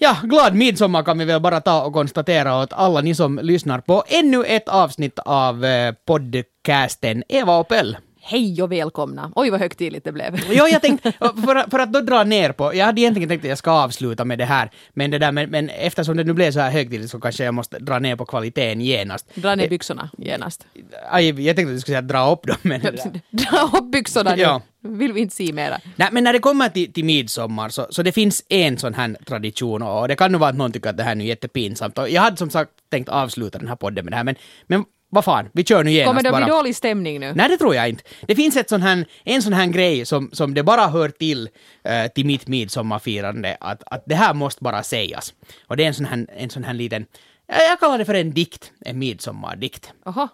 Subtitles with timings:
[0.00, 3.80] Ja, glad midsommar kan vi väl bara ta och konstatera åt alla ni som lyssnar
[3.80, 7.96] på ännu ett avsnitt av eh, podcasten Eva och Pell.
[8.30, 9.32] Hej och välkomna!
[9.36, 10.40] Oj vad högtidligt det blev.
[10.50, 11.12] Jo, jag tänkte,
[11.46, 13.70] för, att- för att då dra ner på, jag hade egentligen tänkt att jag ska
[13.70, 16.70] avsluta med det här, men, det där, men, men eftersom det nu blev så här
[16.70, 19.34] högtidligt så kanske jag måste dra ner på kvaliteten genast.
[19.34, 20.66] Dra ner byxorna genast.
[21.10, 22.80] Aj, jag tänkte att du skulle säga dra upp dem, men...
[23.30, 24.42] Dra upp byxorna nu!
[24.42, 24.62] Ja.
[24.80, 25.80] Vill vi inte se mera.
[25.96, 29.16] Nej, men när det kommer till, till midsommar så, så det finns en sån här
[29.26, 31.98] tradition och det kan nog vara att någon tycker att det här nu är jättepinsamt.
[31.98, 34.34] Och jag hade som sagt tänkt avsluta den här podden med det här, men,
[34.66, 36.44] men vad fan, vi kör nu genast Kommer det bara.
[36.44, 37.32] bli dålig stämning nu?
[37.34, 38.02] Nej, det tror jag inte.
[38.26, 41.48] Det finns ett sån här, en sån här grej som, som det bara hör till
[41.84, 45.34] eh, till mitt midsommarfirande, att, att det här måste bara sägas.
[45.66, 47.06] Och det är en sån här, en sån här liten,
[47.46, 49.92] jag kallar det för en dikt, en midsommardikt.
[50.04, 50.28] Jaha.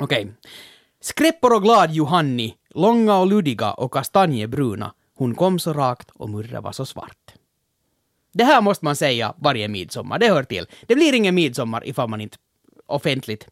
[0.00, 0.32] Okej.
[1.00, 6.60] Skräppor och glad Johanni, långa och luddiga och kastanjebruna, hon kom så rakt och murra
[6.60, 7.34] var så svart.
[8.34, 10.66] Det här måste man säga varje midsommar, det hör till.
[10.86, 12.36] Det blir ingen midsommar ifall man inte
[12.86, 13.48] offentligt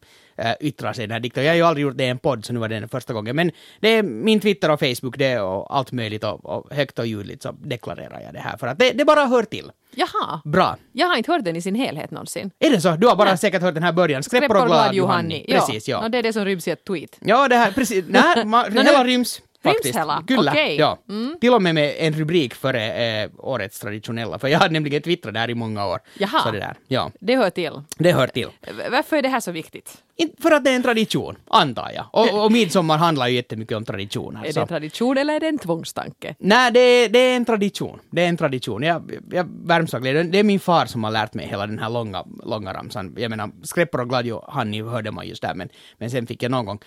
[0.59, 1.43] yttrar sig i den här dikten.
[1.43, 3.13] Jag har ju aldrig gjort det i en podd, så nu var det den första
[3.13, 3.35] gången.
[3.35, 7.07] Men det är min Twitter och Facebook, det och allt möjligt och, och högt och
[7.07, 8.57] ljudligt så deklarerar jag det här.
[8.57, 9.71] För att det, det bara hör till.
[9.95, 10.41] Jaha.
[10.45, 10.77] Bra.
[10.91, 12.51] Jag har inte hört den i sin helhet någonsin.
[12.59, 12.95] Är det så?
[12.95, 13.37] Du har bara Nej.
[13.37, 14.23] säkert hört den här början.
[14.23, 15.45] Skräppor och glad Johanni.
[15.49, 15.99] Precis, ja.
[16.03, 16.09] ja.
[16.09, 17.17] det är det som ryms i ett tweet.
[17.19, 18.05] Ja, det här, precis.
[18.07, 19.41] Nej, ma, nu- hela ryms.
[19.63, 19.99] Faktiskt.
[20.27, 20.75] Kyllä, Okej.
[20.79, 20.97] ja.
[21.09, 21.37] Mm.
[21.41, 25.33] Till och med med en rubrik före eh, årets traditionella, för jag hade nämligen twittrat
[25.33, 25.99] där i många år.
[26.17, 26.41] Jaha.
[26.43, 27.11] Så det där, ja.
[27.19, 27.81] Det hör till.
[27.97, 28.47] Det hör till.
[28.91, 29.97] Varför är det här så viktigt?
[30.39, 32.05] För att det är en tradition, antar jag.
[32.11, 34.41] Och, och midsommar handlar ju jättemycket om traditioner.
[34.41, 34.61] Är det så.
[34.61, 36.35] en tradition eller är det en tvångstanke?
[36.39, 37.99] Nej, det är, det är en tradition.
[38.09, 38.83] Det är en tradition.
[38.83, 40.23] Jag, jag värms av glädje.
[40.23, 43.15] Det är min far som har lärt mig hela den här långa, långa ramsan.
[43.17, 46.51] Jag menar, Skräppor och Gladio, Hanni hörde man just där, men, men sen fick jag
[46.51, 46.79] någon gång,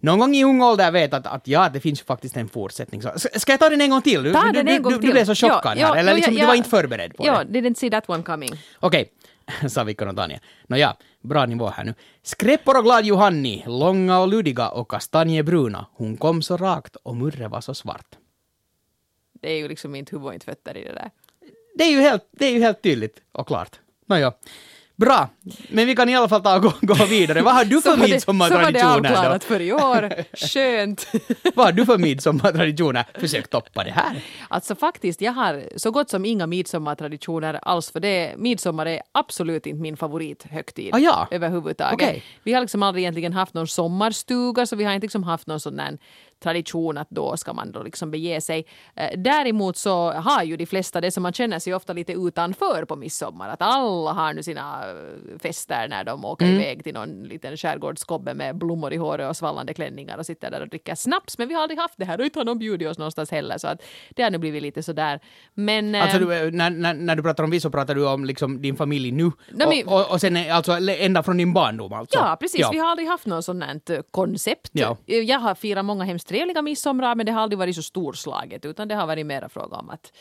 [0.00, 3.02] någon gång i ung ålder veta att, att ja, det finns faktiskt en fortsättning.
[3.02, 4.22] Så, ska jag ta den en gång till?
[4.22, 5.06] Du, Ta du, den du, en gång du, till.
[5.06, 6.56] du blev så chockad Ja, här, ja, eller liksom, ja, du var ja.
[6.56, 7.60] inte förberedd på Ja, det?
[7.60, 8.50] didn't see that one coming.
[8.80, 9.12] Okej,
[9.68, 10.38] sa Viktor och Tanja.
[10.66, 11.94] Nåja, bra nivå här nu.
[12.22, 15.86] Skräppor och glad Johanni, långa och luddiga och kastanjebruna.
[15.92, 18.18] Hon kom så rakt och murre var så svart.
[19.32, 21.10] Det är ju liksom inte huvud och inte fötter i det där.
[21.74, 23.80] Det är ju helt, det är ju helt tydligt och klart.
[24.06, 24.32] Nåja.
[25.04, 25.28] Bra,
[25.68, 27.42] men vi kan i alla fall ta och gå, gå vidare.
[27.42, 30.12] Vad har du för det- Så var det midsommartraditioner avklarat för i år.
[30.46, 31.06] Skönt.
[31.54, 33.04] Vad har du för midsommartraditioner?
[33.14, 34.22] Försök toppa det här.
[34.48, 39.66] Alltså faktiskt, jag har så gott som inga midsommartraditioner alls för det, midsommar är absolut
[39.66, 41.28] inte min favorithögtid Ah, ja.
[41.30, 41.94] överhuvudtaget.
[41.94, 42.22] Okej.
[42.42, 45.60] Vi har liksom aldrig egentligen haft någon sommarstuga så vi har inte liksom haft någon
[45.60, 45.98] sån där
[46.42, 48.66] tradition att då ska man då liksom bege sig.
[48.96, 52.84] Eh, Däremot så har ju de flesta det som man känner sig ofta lite utanför
[52.84, 53.48] på midsommar.
[53.48, 56.60] Att alla har nu sina eh, fester när de åker Mm.
[56.60, 60.60] iväg till någon liten skärgårdskobbe med blommor i håret och svallande klänningar och sitter där
[60.60, 61.38] och dricker snaps.
[61.38, 63.58] Men vi har aldrig haft det här och inte har någon bjudit oss någonstans heller
[63.58, 65.20] så att det har nu blivit lite sådär.
[65.54, 65.94] Men...
[65.94, 68.62] eh, Alltså, du, när, när, när du pratar om vi så pratar du om liksom
[68.62, 69.30] din familj nu.
[69.50, 72.18] Nej, men- och, och, och sen alltså ända från din barndom alltså?
[72.18, 72.66] Ja, precis.
[72.72, 73.48] Vi har aldrig haft något
[73.90, 74.70] eh, koncept.
[74.72, 74.96] Ja.
[75.06, 78.88] Jag har firat många hemskt trevliga midsommar men det har aldrig varit så storslaget utan
[78.88, 80.12] det har varit mera fråga om att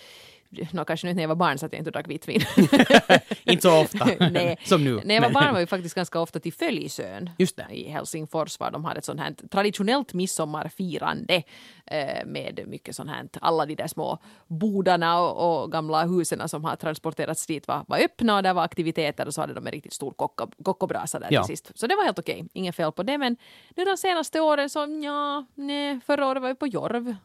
[0.72, 2.42] Nå, kanske nu när jag var barn så att jag inte drack vitt vin.
[3.44, 4.58] Inte så ofta Nej.
[4.66, 5.02] som nu.
[5.06, 7.68] När jag var barn var vi faktiskt ganska ofta till Följsön Just det.
[7.72, 11.44] i Helsingfors var de hade ett sånt här traditionellt midsommarfirande
[11.86, 14.18] eh, med mycket sånt här, alla de där små
[14.48, 18.64] bodarna och, och gamla husen som har transporterats dit var, var öppna och där var
[18.64, 21.44] aktiviteter och så hade de en riktigt stor kocka, kockobrasa där Ja.
[21.44, 21.72] till sist.
[21.80, 23.38] Så det var helt okej, inget fel på det men
[23.76, 27.16] nu de senaste åren så ja, nej, förra året var vi på Jorv.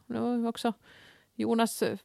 [0.49, 0.73] Också
[1.39, 1.97] Jonas, eh,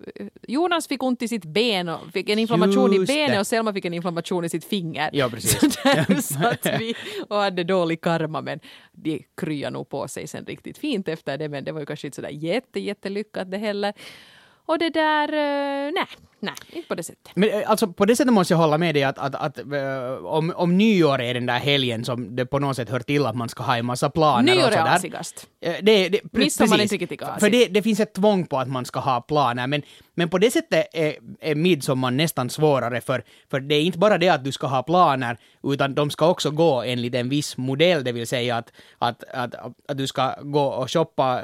[0.48, 3.40] Jonas fick ont i sitt ben och fick en inflammation Just i benet det.
[3.40, 5.10] och Selma fick en inflammation i sitt finger.
[5.12, 5.60] Ja, precis.
[5.60, 6.94] Så där satt vi
[7.28, 8.60] och hade dålig karma men
[8.92, 12.06] de kryar nog på sig sen riktigt fint efter det men det var ju kanske
[12.06, 13.92] inte sådär jätte, jättelyckat det heller.
[14.66, 16.06] Och det där, eh, nej,
[16.40, 17.28] nej, inte på det sättet.
[17.34, 20.24] Men eh, alltså på det sättet måste jag hålla med dig att, att, att eh,
[20.24, 23.36] om, om nyår är den där helgen som det på något sätt hör till att
[23.36, 24.94] man ska ha en massa planer Nyår och är sådär.
[24.94, 25.46] asigast.
[25.60, 28.46] Eh, Det, det, pre- Midsommar är inte riktigt lika För det, det finns ett tvång
[28.46, 29.82] på att man ska ha planer, men,
[30.14, 34.18] men på det sättet är, är midsommar nästan svårare, för, för det är inte bara
[34.18, 38.04] det att du ska ha planer, utan de ska också gå enligt en viss modell,
[38.04, 39.54] det vill säga att, att, att,
[39.88, 41.40] att du ska gå och shoppa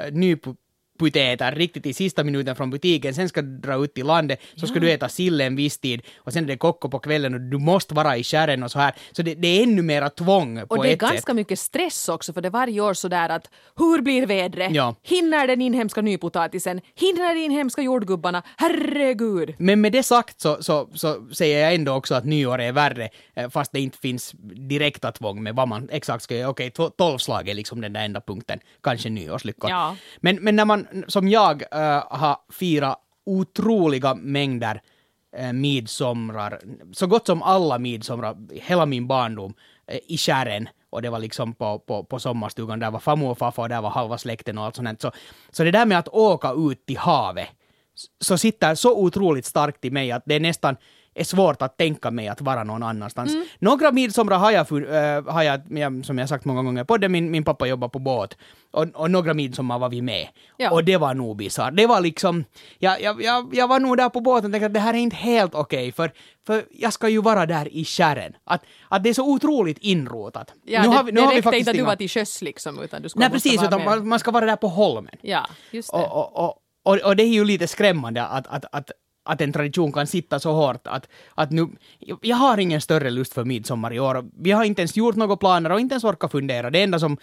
[0.99, 4.67] nypotäter riktigt i sista minuten från butiken, sen ska du dra ut till landet, så
[4.67, 7.41] ska du äta sill en viss tid, och sen är det kokko på kvällen och
[7.41, 8.95] du måste vara i skärren och så här.
[9.11, 11.09] Så det, det är ännu mera tvång på Och det är ett sätt.
[11.11, 14.71] ganska mycket stress också för det är varje år sådär att hur blir vädret?
[14.71, 14.95] Ja.
[15.03, 16.81] Hinner den inhemska nypotatisen?
[16.95, 18.43] Hinner de inhemska jordgubbarna?
[18.57, 19.55] Herregud!
[19.57, 23.09] Men med det sagt så, så, så säger jag ändå också att nyår är värre,
[23.35, 24.33] eh, fast det inte finns
[24.69, 26.49] direkta tvång med vad man exakt ska göra.
[26.49, 29.69] Okej, okay, tolvslag är liksom den där enda punkten, kanske nyårslyckor.
[29.69, 29.95] Ja.
[30.17, 34.81] Men, men när man, som jag, äh, har firat otroliga mängder
[35.37, 36.59] äh, midsomrar,
[36.93, 39.53] så gott som alla midsomrar, hela min barndom,
[39.87, 40.69] äh, i Kärren.
[40.91, 43.81] Och det var liksom på, på, på sommarstugan, där var farmor och farfar och där
[43.81, 45.01] var halva släkten och allt sånt.
[45.01, 45.11] Så,
[45.49, 47.47] så det där med att åka ut till havet,
[48.21, 50.77] så sitter så otroligt starkt i mig att det är nästan
[51.13, 53.33] är svårt att tänka mig att vara någon annanstans.
[53.33, 53.45] Mm.
[53.59, 57.31] Några midsomrar har jag, äh, har jag, som jag sagt många gånger på det, min,
[57.31, 58.37] min pappa jobbar på båt.
[58.71, 60.27] Och, och några midsommar var vi med.
[60.57, 60.71] Ja.
[60.71, 61.75] Och det var nog bisarrt.
[61.75, 62.45] Det var liksom,
[62.79, 64.97] jag, jag, jag, jag var nog där på båten och tänkte att det här är
[64.97, 66.11] inte helt okej, okay, för,
[66.47, 68.33] för jag ska ju vara där i kärren.
[68.43, 70.53] Att, att det är så otroligt inrotat.
[70.65, 72.41] Ja, nu har vi, nu det har vi faktiskt inte att du var till sjöss
[72.41, 75.15] liksom, utan du skulle Nej precis, utan man, man ska vara där på holmen.
[75.21, 75.97] Ja, just det.
[75.97, 78.91] Och, och, och, och, och det är ju lite skrämmande att, att, att,
[79.29, 81.67] att en tradition kan sitta så hårt att, att nu,
[82.21, 84.25] jag har ingen större lust för midsommar i år.
[84.41, 86.69] Vi har inte ens gjort några planer och inte ens orkat fundera.
[86.69, 87.17] Det enda som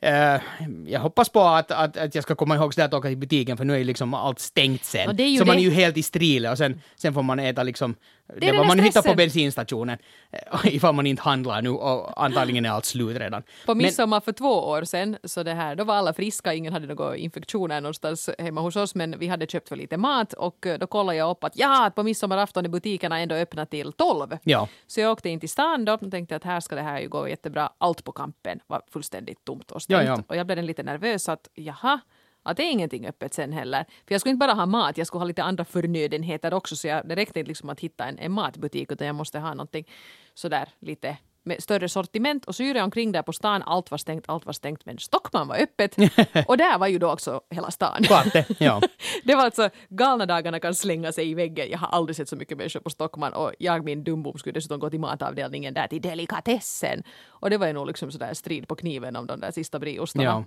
[0.00, 0.40] eh,
[0.86, 3.56] jag hoppas på att, att, att jag ska komma ihåg så att åka till butiken
[3.56, 5.08] för nu är ju liksom allt stängt sen.
[5.08, 7.62] Och det så man är ju helt i strile och sen, sen får man äta
[7.62, 7.94] liksom
[8.28, 9.16] det, den vad där man hittar på stressen.
[9.16, 9.98] bensinstationen
[10.32, 13.42] eh, ifall man inte handlar nu och antagligen är allt slut redan.
[13.66, 16.72] På Men- midsommar för två år sedan, så det här, då var alla friska, ingen
[16.72, 20.66] hade några infektioner någonstans hemma hos oss, men vi hade köpt för lite mat och
[20.66, 24.38] eh, då kollade jag upp att ja, på midsommarafton är butikerna ändå öppna till 12.
[24.42, 24.68] Ja.
[24.86, 27.08] Så jag åkte in till stan då och tänkte att här ska det här ju
[27.08, 27.70] gå jättebra.
[27.78, 30.02] Allt på kampen var fullständigt tomt och stängt.
[30.08, 30.22] Ja, ja.
[30.28, 32.00] Och jag blev lite nervös att jaha,
[32.42, 33.84] att det är ingenting öppet sen heller.
[33.84, 36.76] För jag skulle inte bara ha mat, jag skulle ha lite andra förnödenheter också.
[36.76, 39.54] Så jag, det räckte inte liksom att hitta en, en matbutik utan jag måste ha
[39.54, 39.88] någonting
[40.34, 43.62] sådär lite med större sortiment och så jag omkring där på stan.
[43.62, 45.96] Allt var stängt, allt var stängt men Stockman var öppet.
[46.46, 48.02] och där var ju då också hela stan.
[48.02, 48.80] Klart det, ja.
[49.24, 51.70] Det var alltså galna dagarna kan slänga sig i väggen.
[51.70, 54.80] Jag har aldrig sett så mycket människor på Stockman och jag min dumbom skulle dessutom
[54.80, 57.02] gå till matavdelningen där till delikatessen.
[57.26, 60.24] Och det var ju nog liksom sådär strid på kniven om de där sista brieostarna.
[60.24, 60.44] Ja.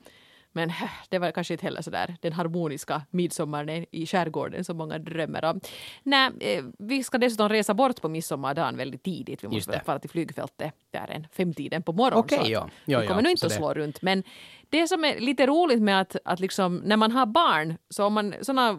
[0.55, 0.71] Men
[1.09, 5.59] det var kanske inte heller sådär den harmoniska midsommaren i skärgården som många drömmer om.
[6.03, 9.43] Nej, eh, vi ska dessutom resa bort på midsommardagen väldigt tidigt.
[9.43, 9.81] Vi måste det.
[9.85, 12.29] fara till flygfältet där en femtiden på morgonen.
[12.29, 12.69] Så att ja.
[12.85, 14.01] Ja, vi ja, kommer nog inte så att det- slå runt.
[14.01, 14.23] Men
[14.69, 18.13] det som är lite roligt med att, att liksom, när man har barn, så om
[18.13, 18.77] man sådana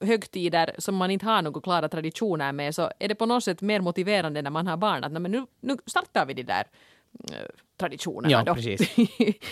[0.00, 3.60] högtider som man inte har några klara traditioner med så är det på något sätt
[3.60, 6.64] mer motiverande när man har barn att "Nej, men nu, nu startar vi de där
[7.80, 8.54] traditionerna Ja, då.
[8.54, 8.96] precis.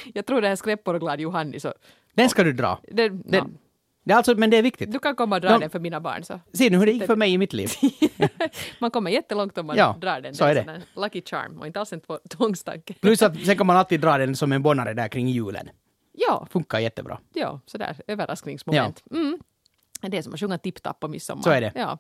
[0.14, 1.72] jag tror det här skräppor och glad Johanni så
[2.14, 2.80] Den ska du dra.
[2.92, 3.46] Det, ja,
[4.04, 4.92] det är alltså, men det är viktigt.
[4.92, 5.58] du kan komma och dra Ja.
[5.58, 7.68] den för mina barn så Se nu hur det gick för mig i mitt liv.
[8.80, 10.34] man kommer jättelångt om man Ja, drar den.
[10.34, 10.82] så är det.
[10.96, 12.94] lucky charm och inte alls en två- tvångstanke.
[12.94, 15.70] Plus att sen kan man alltid dra den som en bonare där kring julen.
[16.12, 17.18] ja, Funkar jättebra.
[17.34, 19.02] ja, sådär överraskningsmoment.
[19.10, 19.38] Mm.
[20.02, 21.42] Det är som att sjunga tipp-tapp på midsommar.
[21.42, 21.72] Så är det.
[21.74, 21.98] Ja.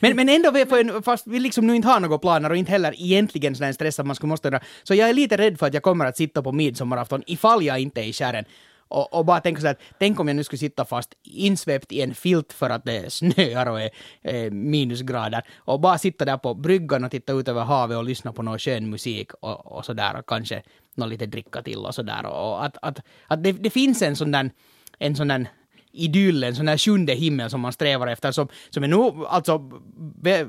[0.00, 3.56] Men, men ändå, fast vi liksom nu inte har några planer och inte heller egentligen
[3.56, 4.60] sån stress att man skulle måste dra.
[4.82, 7.78] Så jag är lite rädd för att jag kommer att sitta på midsommarafton ifall jag
[7.78, 8.44] inte är i kärren.
[8.92, 11.92] Och, och bara tänka så här, att tänk om jag nu skulle sitta fast insvept
[11.92, 13.90] i en filt för att det snöar och är
[14.22, 15.42] eh, minusgrader.
[15.58, 18.58] Och bara sitta där på bryggan och titta ut över havet och lyssna på någon
[18.58, 20.62] skön musik och, och sådär och kanske
[20.94, 22.26] någon lite dricka till och sådär.
[22.26, 24.50] Och att, att, att det, det finns en sån där,
[24.98, 25.46] en sån där
[25.92, 29.70] idyll, en sån här sjunde himmel som man strävar efter, som, som är nog, alltså,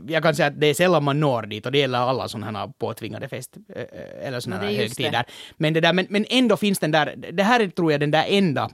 [0.07, 2.60] jag kan säga att det är sällan man når dit och det gäller alla sådana
[2.60, 5.04] här påtvingade fest, eh, eller sådana här just det.
[5.04, 5.25] högtider.
[5.57, 8.12] Men, det där, men, men ändå finns den där, det här är tror jag den
[8.12, 8.69] där enda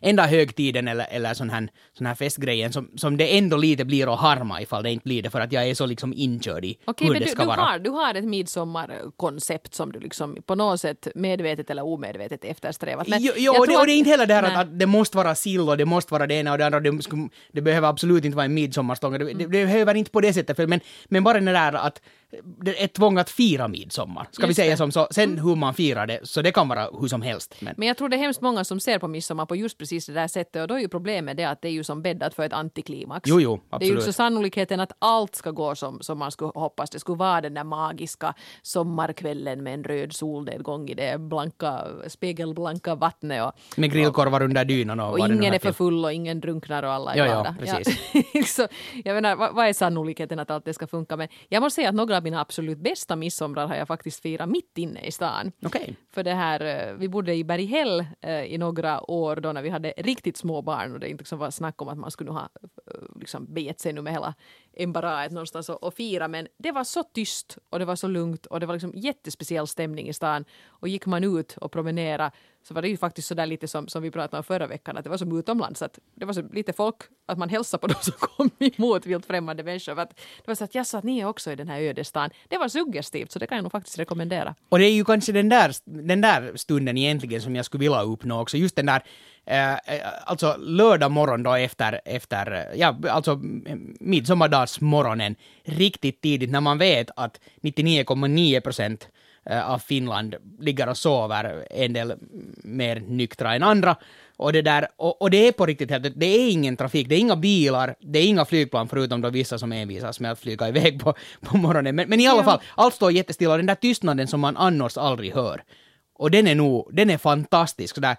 [0.00, 4.14] enda högtiden eller, eller sån här, sån här festgrejen som, som det ändå lite blir
[4.14, 6.78] att harma ifall det inte blir det för att jag är så liksom inkörd i
[6.84, 7.60] Okej, hur men det du, ska du, vara.
[7.60, 13.08] har, du har ett midsommarkoncept som du liksom på något sätt medvetet eller omedvetet eftersträvat.
[13.08, 14.86] Men jo, jo och, det, och det är inte heller det här att, att det
[14.86, 16.80] måste vara sill och det måste vara det ena och det andra.
[16.80, 19.12] Det, skulle, det behöver absolut inte vara en midsommarstång.
[19.12, 20.56] Det, det, det behöver inte på det sättet.
[20.56, 22.00] För, men, men bara det där att
[22.44, 24.28] det är tvång att fira midsommar.
[24.30, 24.76] Ska vi säga det.
[24.76, 25.08] som så.
[25.10, 27.54] Sen hur man firar det, så det kan vara hur som helst.
[27.60, 30.06] Men, Men jag tror det är hemskt många som ser på midsommar på just precis
[30.06, 32.34] det där sättet och då är ju problemet det att det är ju som bäddat
[32.34, 33.28] för ett antiklimax.
[33.30, 33.98] Jo, jo, Det är ju absolut.
[33.98, 36.90] också sannolikheten att allt ska gå som, som man skulle hoppas.
[36.90, 42.94] Det skulle vara den där magiska sommarkvällen med en röd solnedgång i det blanka, spegelblanka
[42.94, 46.40] vattnet och, med grillkorvar under dynan och, och vad ingen är för full och ingen
[46.40, 47.56] drunknar och alla är Ja, ja, glada.
[47.60, 48.54] precis.
[48.56, 48.68] så,
[49.04, 51.16] jag menar, vad, vad är sannolikheten att allt det ska funka?
[51.16, 54.48] Men jag måste säga att några av mina absolut bästa midsomrar har jag faktiskt firat
[54.48, 55.52] mitt inne i stan.
[55.62, 55.96] Okej.
[56.10, 59.68] För det här, eh, vi bodde i Berghäll eh, i några år då när vi
[59.68, 62.48] hade riktigt små barn och det inte liksom var snack om att man skulle ha
[62.86, 64.34] eh, liksom begett sig nu med hela
[64.76, 66.28] embaraet någonstans och, och fira.
[66.28, 69.66] Men det var så tyst och det var så lugnt och det var liksom jättespeciell
[69.66, 70.44] stämning i stan.
[70.66, 72.32] Och gick man ut och promenera
[72.68, 74.96] så var det ju faktiskt så där lite som, som vi pratade om förra veckan
[74.96, 76.96] att det var som utomlands att det var så lite folk
[77.26, 80.00] att man hälsade på dem som kom emot vilt främmande människor.
[80.00, 82.30] Att det var så att jag sa att ni är också i den här ödestan.
[82.48, 84.54] Det var suggestivt så det kan jag nog faktiskt rekommendera.
[84.68, 88.02] Och det är ju kanske den där, den där stunden egentligen som jag skulle vilja
[88.02, 88.56] uppnå också.
[88.56, 89.02] Just den där,
[89.44, 89.78] eh, eh
[90.24, 93.40] alltså lördag morgon då efter, efter eh, ja, alltså
[94.00, 99.08] midsommardagsmorgonen, riktigt tidigt när man vet att 99,9 procent
[99.50, 102.14] av Finland ligger och sover, en del
[102.64, 103.96] mer nyktra än andra.
[104.36, 107.14] Och det, där, och, och det är på riktigt helt, det är ingen trafik, det
[107.14, 110.68] är inga bilar, det är inga flygplan förutom då vissa som envisas med att flyga
[110.68, 111.96] iväg på, på morgonen.
[111.96, 112.44] Men, men i alla Ja.
[112.44, 115.62] fall, allt står jättestilla och den där tystnaden som man annars aldrig hör.
[116.14, 117.94] Och den är nog, den är fantastisk.
[117.94, 118.16] Så där,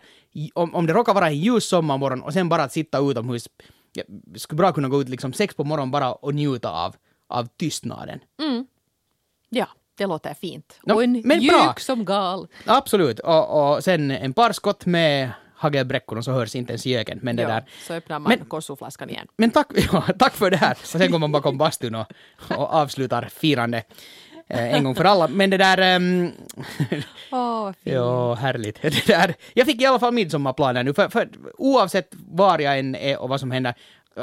[0.53, 3.49] om, om det råkar vara en ljus sommarmorgon och sen bara att sitta utomhus,
[3.93, 4.05] jag
[4.41, 6.95] skulle bra kunna gå ut liksom sex på morgonen bara och njuta av,
[7.27, 8.19] av tystnaden.
[9.49, 10.79] Ja, det låter fint.
[10.83, 11.73] No, och en men mjuk bra.
[11.77, 12.47] som gal.
[12.65, 17.19] Absolut, och, och sen en par skott med hagelbräckorna så hörs inte ens göken.
[17.21, 17.65] Men det Ja, där.
[17.87, 19.27] så öppnar man korsoflaskan igen.
[19.37, 20.71] Men tack, ja, tack för det här.
[20.71, 22.05] Och sen går man bakom bastun och,
[22.49, 23.83] och avslutar firande
[24.47, 25.27] eh, en gång för alla.
[25.27, 25.77] Men det där...
[27.31, 27.93] vad fint.
[27.95, 28.81] Ja, härligt.
[28.81, 32.95] Det där, jag fick i alla fall midsommarplaner nu, för, för oavsett var jag än
[32.95, 33.73] är och vad som händer,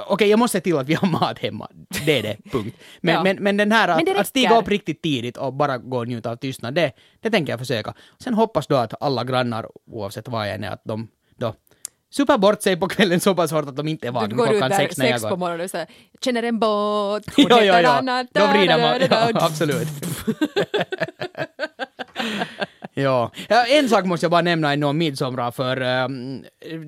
[0.06, 1.68] Okej, jag måste se till att vi har mat hemma.
[2.06, 2.76] Det är det, punkt.
[3.00, 3.22] Men, Ja.
[3.22, 6.30] men, men den här att, att stiga upp riktigt tidigt och bara gå och njuta
[6.30, 7.94] av tystnad, det, det tänker jag försöka.
[8.24, 11.54] Sen hoppas då att alla grannar, oavsett var jag än är, att de då
[12.10, 14.46] super bort sig på kvällen så pass hårt att de inte är Du vakna går
[14.46, 15.36] ut klockan där sex när jag sex på går.
[15.36, 15.86] morgonen och säger
[16.24, 17.22] känner en båt.
[17.36, 17.72] Jo, jo, jo.
[17.88, 19.00] Anna, Då vrider man,
[19.34, 19.88] ja, absolut.
[22.94, 23.30] ja.
[23.68, 26.44] en sak måste jag bara nämna ännu om midsommar, för ehm,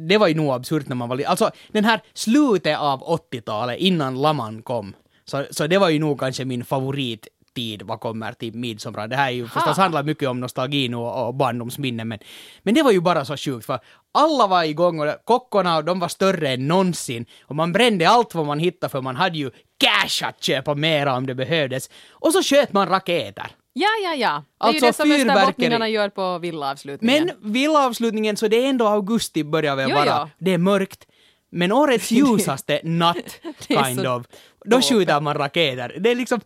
[0.09, 1.31] det var ju nog absurt när man var liten.
[1.31, 3.01] Alltså, den här slutet av
[3.33, 4.95] 80-talet, innan Laman kom,
[5.25, 9.09] så, så det var ju nog kanske min favorittid vad kommer till midsommar.
[9.09, 12.19] Det här är ju förstås handlar mycket om nostalgin och, och barndomsminnen, men,
[12.63, 13.79] men det var ju bara så sjukt, för
[14.15, 18.47] alla var igång och kockorna, de var större än någonsin, och man brände allt vad
[18.47, 21.91] man hittade, för man hade ju cash att köpa mera om det behövdes.
[22.11, 23.47] Och så sköt man raketer.
[23.79, 24.43] Ja, ja, ja.
[24.59, 27.25] Det är Alltså ju det som österbottningarna gör på villaavslutningen.
[27.43, 30.07] Men villaavslutningen, så det är ändå augusti börjar väl Jo, vara.
[30.07, 30.31] ja.
[30.39, 31.07] Det är mörkt.
[31.51, 34.27] Men årets ljusaste natt, kind of,
[34.65, 35.97] då skjuter man raketer.
[36.01, 36.41] Det är liksom...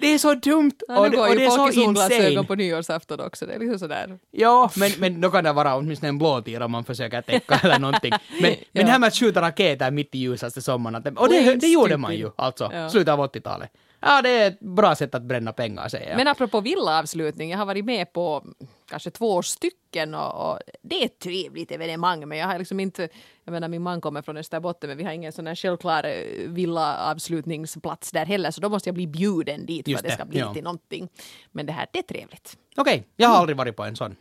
[0.00, 1.72] Det är så dumt Ja, och, nu det- går och det ju är så folk
[1.76, 2.46] i solglasögon insane.
[2.46, 3.46] på nyårsafton också.
[3.46, 4.18] Det är liksom sådär.
[4.30, 8.12] Ja, men, men då kan det vara åtminstone en blåtira man försöker täcka eller någonting.
[8.40, 11.66] Men, men det här med att skjuta raketer mitt i ljusaste sommaren, och det, det
[11.66, 12.90] gjorde man ju alltså, Ja.
[12.90, 13.70] slutet av 80-talet.
[14.00, 16.16] Ja, det är ett bra sätt att bränna pengar säger jag.
[16.16, 18.44] Men apropå villaavslutning, jag har varit med på
[18.88, 23.08] kanske två stycken och, och det är ett trevligt evenemang men jag har liksom inte,
[23.44, 26.48] jag menar min man kommer från Österbotten men vi har ingen sån här självklar eh,
[26.48, 30.14] villaavslutningsplats där heller så då måste jag bli bjuden dit Just för att det det,
[30.14, 30.54] ska bli ja.
[30.54, 31.08] till någonting.
[31.52, 32.56] Men det här, det är trevligt.
[32.76, 34.16] Okej, jag har aldrig varit på en sån.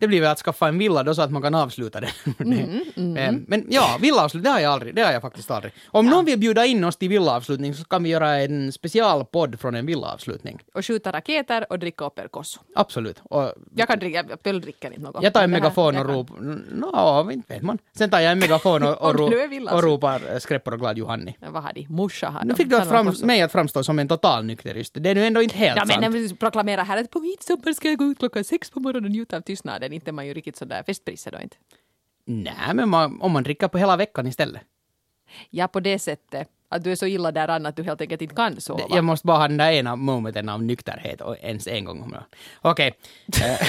[0.00, 2.10] Det blir väl att skaffa en villa då så att man kan avsluta det.
[2.96, 4.94] Eh, Men ja, villaavslutning, det har jag aldrig.
[4.94, 5.72] Det har jag faktiskt aldrig.
[5.86, 9.74] Om någon vill bjuda in oss till villaavslutning så kan vi göra en specialpodd från
[9.74, 10.58] en villaavslutning.
[10.74, 12.60] Och skjuta raketer och dricka upp er kosso.
[12.74, 13.20] Absolut.
[13.24, 15.22] Och Jag kan dricka, jag dricker inte något.
[15.22, 16.36] jag tar en men megafon och ropar...
[16.74, 17.78] Nå, inte vet man.
[17.98, 20.98] Sen tar jag en megafon och, och, ro, nu och ropar eh, skräppor och glad
[20.98, 21.36] Johanni.
[21.40, 21.86] Men Vad har de?
[21.88, 22.54] Morsa har Nu de.
[22.54, 24.94] fick du att fram, mig att framstå som en total nykterist.
[25.00, 26.00] Det är nu ändå inte helt Ja, men sant.
[26.00, 29.04] när vi proklamerar här att på midsommar ska jag gå ut klockan sex på morgonen
[29.04, 29.89] och njuta av tystnaden.
[29.92, 31.56] Inte är man ju riktigt sådär festprisse då inte.
[32.24, 34.62] Nej, men man, om man dricker på hela veckan istället.
[35.50, 36.48] Ja, på det sättet.
[36.72, 38.82] Att du är så illa däran att du helt enkelt inte kan sova.
[38.90, 42.10] Jag måste bara ha den där ena momenten av nykterhet och ens en gång om
[42.10, 42.24] dagen.
[42.60, 42.94] Okej.
[43.42, 43.66] Eh,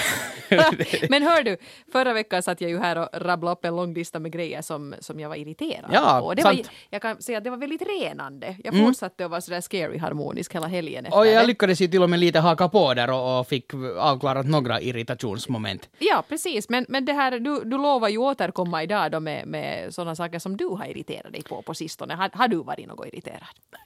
[1.10, 1.58] Men hör du,
[1.92, 4.96] förra veckan satt jag ju här och rabblade upp en lång lista med grejer som,
[5.00, 6.34] som jag var irriterad Ja, på.
[6.34, 6.70] Det var, sant.
[6.90, 8.56] jag kan säga att det var väldigt renande.
[8.64, 11.48] Jag fortsatte att vara sådär scary harmonisk hela helgen efter och jag det.
[11.48, 15.90] lyckades ju till och med lite haka på där och, och fick avklarat några irritationsmoment.
[16.00, 16.70] Ja, precis.
[16.70, 20.40] Men, men det här, du, du lovar ju återkomma idag då med, med sådana saker
[20.40, 22.14] som du har irriterat dig på på sistone.
[22.14, 23.44] Har, har du varit något irriterad?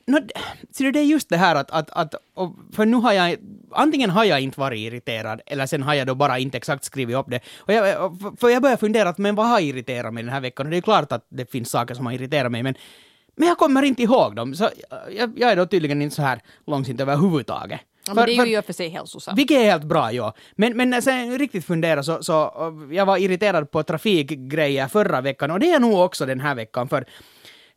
[0.07, 0.17] No,
[0.77, 2.15] du, det är just det här att, att, att
[2.75, 3.37] för nu har jag,
[3.71, 7.15] antingen har jag inte varit irriterad eller sen har jag då bara inte exakt skrivit
[7.15, 7.39] upp det.
[7.57, 10.65] Och jag, för- jag börjar fundera, att, men vad har irriterat mig den här veckan?
[10.65, 12.75] Och det är klart att det finns saker som har irriterat mig, men,
[13.35, 14.55] men jag kommer inte ihåg dem.
[14.55, 14.69] Så
[15.11, 17.79] jag, jag är då tydligen inte så här långsint överhuvudtaget.
[18.07, 19.37] Ja, men För- det är ju i och för sig hälsosamt.
[19.39, 20.33] vilket är helt bra, ja.
[20.55, 22.51] Men, men sen riktigt funderar så, så
[22.91, 26.55] jag var irriterad på trafikgrejer förra veckan och det är jag nog också den här
[26.55, 27.05] veckan för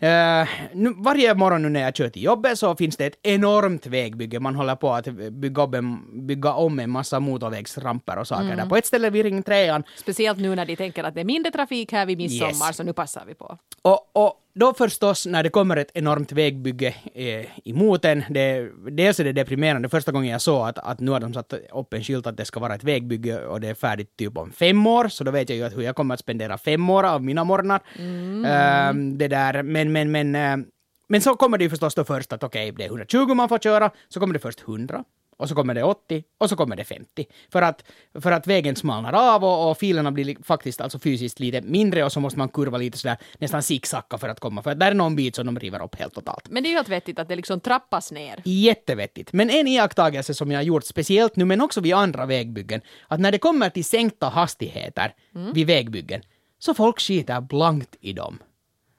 [0.00, 3.86] eh, nu, varje morgon nu när jag kör till jobbet så finns det ett enormt
[3.86, 4.40] vägbygge.
[4.40, 8.66] Man håller på att bygga, upp en, bygga om en massa motorvägsramper och saker där.
[8.66, 11.52] På ett ställe vid Ring 3 Speciellt nu när de tänker att det är mindre
[11.52, 12.76] trafik här vid midsommar Yes.
[12.76, 13.58] så nu passar vi på.
[13.82, 19.20] Och, och då förstås när det kommer ett enormt vägbygge eh, emot en, det, dels
[19.20, 22.04] är det deprimerande första gången jag såg att, att nu har de satt upp en
[22.04, 25.08] skylt att det ska vara ett vägbygge och det är färdigt typ om fem år,
[25.08, 27.44] så då vet jag ju att hur jag kommer att spendera fem år av mina
[27.44, 27.80] morgnar.
[27.98, 30.66] Ehm, det där, men, men, men, eh,
[31.08, 33.58] men så kommer det ju förstås då först att okej, det är 120 man får
[33.58, 35.04] köra, så kommer det först 100.
[35.38, 37.26] Och så kommer det 80 och så kommer det 50.
[37.52, 37.84] För att,
[38.20, 42.04] för att vägen smalnar av och, och filerna blir li- faktiskt alltså fysiskt lite mindre
[42.04, 44.90] och så måste man kurva lite sådär nästan zigzacka för att komma, för att där
[44.90, 46.48] är någon bit som de river upp helt totalt.
[46.48, 48.42] Men det är ju helt vettigt att det liksom trappas ner.
[48.44, 49.32] Jättevettigt.
[49.32, 53.20] Men en iakttagelse som jag har gjort speciellt nu, men också vid andra vägbyggen, att
[53.20, 55.14] när det kommer till sänkta hastigheter
[55.54, 56.22] vid vägbyggen,
[56.58, 58.38] så folk skiter blankt i dem.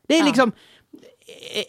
[0.07, 0.25] Det är Ja.
[0.25, 0.51] liksom,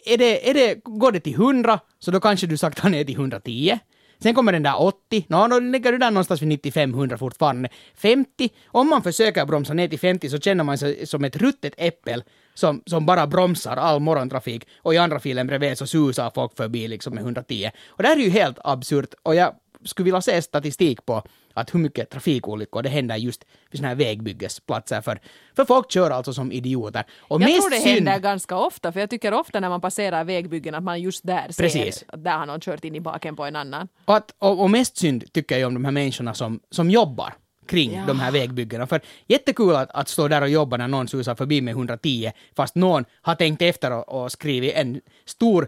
[0.05, 3.15] är det, är det, går det till 100, så då kanske du saktar ner till
[3.15, 3.79] 110.
[4.23, 7.69] Sen kommer den där 80, nå, då ligger du där någonstans vid 95-100 fortfarande.
[7.95, 11.73] 50, om man försöker bromsa ner till 50 så känner man sig som ett ruttet
[11.77, 12.23] äppel
[12.53, 16.87] som, som bara bromsar all morgontrafik och i andra filen bredvid så susar folk förbi
[16.87, 17.69] liksom med 110.
[17.87, 21.23] Och det här är ju helt absurt och jag skulle vilja se statistik på
[21.53, 25.19] att hur mycket trafikolyckor det händer just vid sådana här vägbyggesplatser för,
[25.55, 27.03] för folk kör alltså som idioter.
[27.19, 29.81] Och Jag mest tror det synd- händer ganska ofta, för jag tycker ofta när man
[29.81, 32.03] passerar vägbyggen att man just där ser Precis.
[32.07, 33.87] att där har någon kört in i baken på en annan.
[34.05, 37.33] Och, att, och, och mest synd tycker jag om de här människorna som, som jobbar
[37.67, 38.03] kring Ja.
[38.07, 38.87] de här vägbyggena.
[38.87, 42.75] För jättekul att, att stå där och jobba när någon susar förbi med 110, fast
[42.75, 45.67] någon har tänkt efter och, och skrivit en stor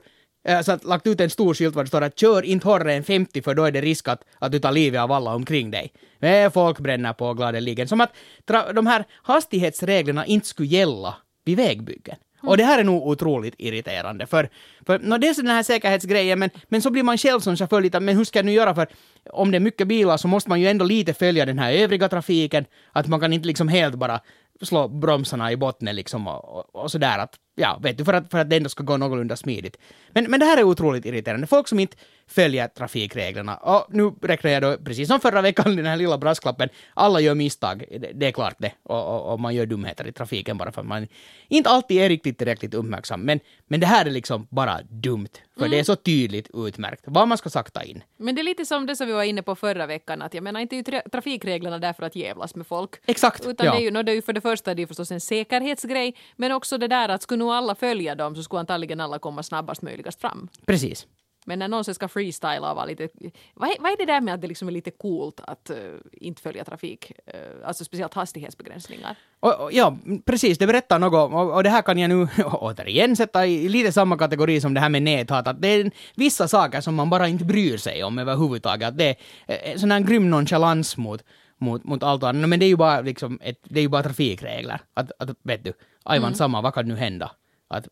[0.63, 3.03] så att lagt ut en stor skylt var det står att kör inte hårdare än
[3.03, 5.93] 50 för då är det risk att, att du tar livet av alla omkring dig.
[6.19, 7.87] Men folk bränner på gladeligen.
[7.87, 8.13] Som att
[8.45, 12.15] tra, de här hastighetsreglerna inte skulle gälla vid vägbyggen.
[12.47, 14.49] Och det här är nog otroligt irriterande, för,
[14.85, 17.99] för no, dels den här säkerhetsgrejen, men, men så blir man själv som chaufför lite,
[17.99, 18.87] men hur ska jag nu göra för
[19.29, 22.09] om det är mycket bilar så måste man ju ändå lite följa den här övriga
[22.09, 24.19] trafiken, att man kan inte liksom helt bara
[24.61, 28.31] slå bromsarna i botten liksom och, och, och sådär att, ja, vet du, för att,
[28.31, 29.77] för att det ändå ska gå någorlunda smidigt.
[30.09, 31.47] Men, men det här är otroligt irriterande.
[31.47, 33.55] Folk som inte följer trafikreglerna.
[33.55, 37.35] Och nu räknar jag då, precis som förra veckan, den här lilla brasklappen, alla gör
[37.35, 40.81] misstag, det, är klart det, och, och, och man gör dumheter i trafiken bara för
[40.81, 41.07] att man
[41.47, 43.21] inte alltid är riktigt tillräckligt uppmärksam.
[43.21, 45.27] Men, men det här är liksom bara dumt,
[45.59, 48.03] för det är så tydligt utmärkt vad man ska sakta in.
[48.17, 50.43] Men det är lite som det som vi var inne på förra veckan, att jag
[50.43, 52.91] menar inte är ju tra- trafikreglerna där för att jävlas med folk.
[53.05, 53.71] Exakt, Utan ja.
[53.71, 56.15] det, är ju, no, det är ju för det första det är förstås en säkerhetsgrej,
[56.35, 59.43] men också det där att skulle nog alla följa dem så skulle antagligen alla komma
[59.43, 60.49] snabbast möjligast fram.
[60.65, 61.07] Precis.
[61.45, 63.09] Men när någon ska freestyla och vara lite...
[63.53, 65.77] Vad är, vad är det där med att det liksom är lite coolt att eh,
[66.11, 69.15] inte följa trafik, uh, alltså speciellt hastighetsbegränsningar?
[69.39, 71.33] Och, och, ja, precis, det berättar något.
[71.33, 74.79] Och, och det här kan jag nu återigen sätta i lite samma kategori som det
[74.79, 75.47] här med näthat.
[75.47, 78.87] Att det är vissa saker som man bara inte bryr sig om överhuvudtaget.
[78.87, 79.15] Att det
[79.47, 81.23] är eh, sån här grym nonchalans mot,
[81.63, 82.49] mot, mot allt annat.
[82.49, 84.81] Men det är ju bara, liksom ett, det är ju bara trafikregler.
[84.93, 85.73] Att, att vet du,
[86.03, 87.31] ajvan samma, vad kan nu hända?
[87.67, 87.87] Att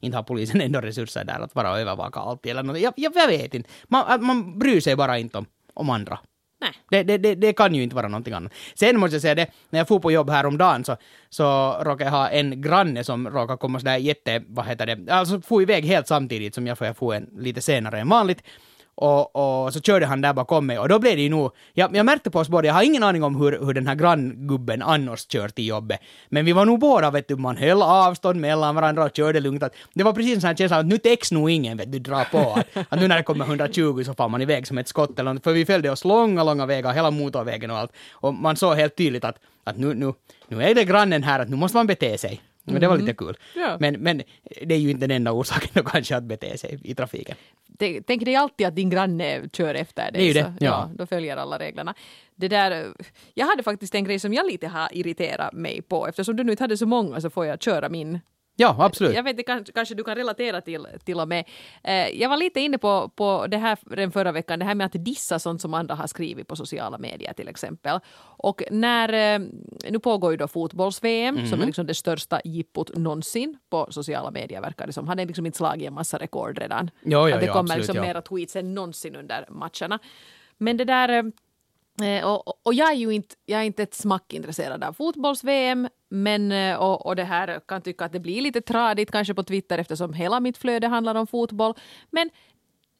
[0.00, 2.80] inte har polisen ändå resurser där att bara övervaka allt eller något.
[2.80, 3.70] Jag, jag, jag vet inte.
[3.84, 6.18] Man, man bryr sig bara inte om, om andra.
[6.60, 6.72] Nej.
[6.90, 8.52] Det, det, det, det kan ju inte vara någonting annat.
[8.74, 10.96] Sen måste jag säga det, när jag for på jobb häromdagen så,
[11.28, 15.40] så råkade jag ha en granne som råkade komma sådär jätte, vad heter det, alltså
[15.40, 18.42] få iväg helt samtidigt som jag, för jag får en lite senare än vanligt.
[19.00, 21.96] Och, och så körde han där bakom mig och då blev det ju nog, jag,
[21.96, 24.82] jag märkte på oss båda, jag har ingen aning om hur, hur den här granngubben
[24.82, 26.00] annars kör till jobbet.
[26.28, 29.62] Men vi var nog båda, vet du, man höll avstånd mellan varandra och körde lugnt.
[29.62, 31.98] Att det var precis en sån här känsla att nu täcks nog ingen, vet du,
[31.98, 32.38] dra på.
[32.38, 35.32] Att, att nu när det kommer 120 så far man iväg som ett skott eller
[35.32, 35.44] något.
[35.44, 37.92] För vi följde oss långa, långa vägar, hela motorvägen och allt.
[38.10, 40.12] Och man såg helt tydligt att, att nu, nu,
[40.48, 42.40] nu är det grannen här, att nu måste man bete sig.
[42.72, 43.36] Men det var lite kul.
[43.56, 43.76] Ja.
[43.80, 44.22] Men, men
[44.62, 47.36] det är ju inte den enda orsaken då kanske att bete sig i trafiken.
[47.78, 50.12] Tänk tänk dig alltid att din granne kör efter dig.
[50.12, 50.90] Det är ju det, så, ja.
[50.94, 51.94] Då följer alla reglerna.
[52.34, 52.92] Det där,
[53.34, 56.06] jag hade faktiskt en grej som jag lite har irriterat mig på.
[56.06, 58.20] Eftersom du nu inte hade så många så får jag köra min
[58.60, 59.14] Ja, absolut.
[59.14, 61.44] Jag vet inte, kanske, kanske du kan relatera till, till och med.
[61.84, 64.84] Eh, jag var lite inne på, på det här den förra veckan, det här med
[64.84, 68.00] att dissa sånt som andra har skrivit på sociala medier till exempel.
[68.20, 69.46] Och när, eh,
[69.90, 71.46] nu pågår ju då fotbolls-VM Mhm.
[71.46, 75.08] som är liksom det största jippot någonsin på sociala medier verkar det som.
[75.08, 76.90] Han är liksom inte slagit en massa rekord redan.
[77.02, 79.98] Jo, jo, att det jo, kommer absolut, liksom mera tweets än någonsin under matcherna.
[80.58, 81.22] Men det där Eh,
[82.24, 86.52] och, och jag är ju inte, jag är inte ett smack intresserad av fotbolls-VM, men
[86.52, 89.78] eh, och, och det här kan tycka att det blir lite tradigt kanske på Twitter
[89.78, 91.74] eftersom hela mitt flöde handlar om fotboll.
[92.10, 92.30] Men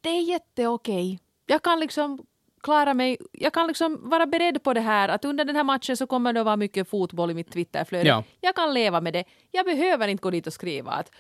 [0.01, 1.21] det är jätteokej.
[1.47, 2.27] Jag kan liksom
[2.63, 5.97] klara mig, jag kan liksom vara beredd på det här att under den här matchen
[5.97, 8.09] så kommer det att vara mycket fotboll i mitt Twitterflöde.
[8.09, 8.25] Ja.
[8.41, 9.25] Jag kan leva med det.
[9.51, 11.11] Jag behöver inte gå dit och skriva att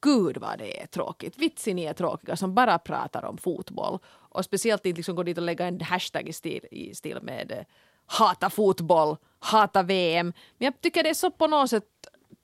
[0.00, 1.38] Gud vad det är tråkigt.
[1.38, 3.98] Vitsi ni är tråkiga som bara pratar om fotboll.
[4.28, 7.52] Och speciellt inte liksom gå dit och lägga en hashtag i stil, i stil med
[7.52, 7.64] eh,
[8.06, 10.32] hata fotboll, hata VM.
[10.58, 11.84] Men jag tycker det är så på något sätt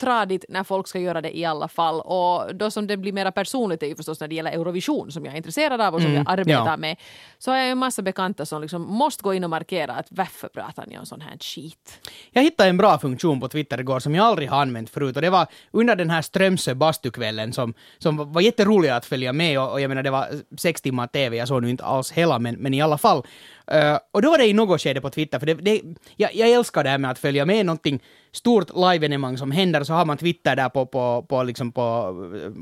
[0.01, 2.01] tradigt när folk ska göra det i alla fall.
[2.01, 5.25] Och då som det blir mer personligt är ju förstås när det gäller Eurovision som
[5.25, 6.77] jag är intresserad av och som jag arbetar Mm, ja.
[6.77, 6.97] med.
[7.39, 10.49] Så har jag en massa bekanta som liksom måste gå in och markera att varför
[10.49, 12.01] pratar ni om sån här skit?
[12.31, 15.23] Jag hittade en bra funktion på Twitter igår som jag aldrig har använt förut och
[15.23, 19.73] det var under den här Strömsö bastukvällen som, som var jätterolig att följa med och,
[19.73, 20.27] och jag menar det var
[20.59, 23.23] sex timmar TV, jag såg nu inte alls hela men, men i alla fall.
[23.67, 25.81] Eh, och då var det i något skede på Twitter, för det, det,
[26.17, 28.01] jag, jag älskar det här med att följa med någonting
[28.37, 32.15] stort live-evenemang som händer så har man Twitter där på, på, på, liksom på,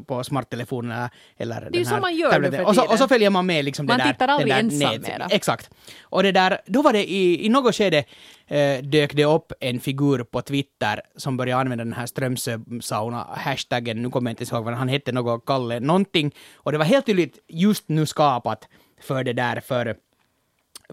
[0.06, 2.92] på smarttelefonerna eller är ju så man gör nu för och så, tiden.
[2.92, 5.26] och så följer man med liksom Man det där, tittar aldrig den där ensam mera.
[5.30, 5.70] Exakt.
[6.02, 8.04] Och det där, då var det i, i något skede
[8.46, 14.10] eh, dök det upp en figur på Twitter som började använda den här Strömsö-sauna-hashtaggen, nu
[14.10, 16.34] kommer jag inte ihåg vad han hette, något Kalle någonting.
[16.54, 18.68] Och det var helt tydligt just nu skapat
[19.00, 19.96] för det där, för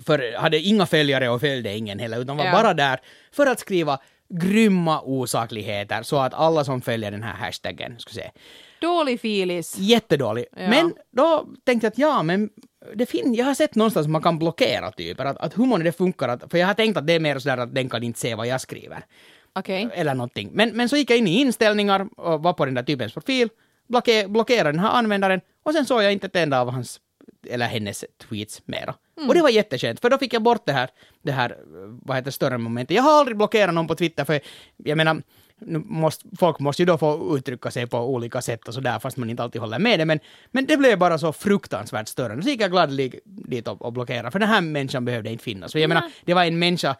[0.06, 2.52] för hade inga följare och följde ingen heller, utan var Ja.
[2.52, 3.00] bara där
[3.32, 8.32] för att skriva grymma osakligheter så att alla som följer den här hashtaggen skulle se.
[8.82, 9.78] Dålig filis.
[9.78, 10.46] Jättedålig.
[10.52, 10.70] Ja.
[10.70, 12.50] Men då tänkte jag att ja, men
[12.96, 15.92] det fin- jag har sett någonstans att man kan blockera typer, att, att månde det
[15.92, 18.20] funkar, att, för jag har tänkt att det är mer sådär att den kan inte
[18.20, 19.06] se vad jag skriver.
[19.54, 19.90] Okej.
[19.94, 20.50] Eller någonting.
[20.54, 23.50] Men, men så gick jag in i inställningar och var på den där typens profil,
[23.88, 27.00] blocke, blockerade den här användaren och sen såg jag inte ett enda av hans
[27.50, 28.96] eller hennes tweets mera.
[29.28, 30.90] Och det var jätteskönt, för då fick jag bort det här,
[31.22, 31.58] det här,
[32.04, 32.96] vad heter större momentet.
[32.96, 34.40] Jag har aldrig blockerat någon på Twitter, för
[34.78, 35.22] jag menar,
[35.86, 39.30] måste, folk måste ju då få uttrycka sig på olika sätt och sådär, fast man
[39.30, 40.20] inte alltid håller med det, men,
[40.52, 42.42] men det blev bara så fruktansvärt större.
[42.42, 45.72] Så gick jag gladeligen dit och, och blockerade, för den här människan behövde inte finnas.
[45.72, 46.96] För jag menar, det var en människa